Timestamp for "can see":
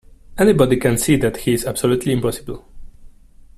0.77-1.15